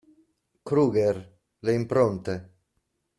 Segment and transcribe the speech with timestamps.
[0.69, 1.13] Kruger,
[1.69, 2.39] le impronte.